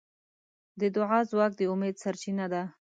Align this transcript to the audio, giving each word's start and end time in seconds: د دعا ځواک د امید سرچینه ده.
د 0.79 0.81
دعا 0.95 1.19
ځواک 1.31 1.51
د 1.59 1.61
امید 1.73 1.95
سرچینه 2.03 2.45
ده. 2.53 2.61